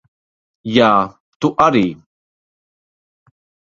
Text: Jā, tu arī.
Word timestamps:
Jā, 0.77 0.87
tu 1.43 1.53
arī. 1.69 1.85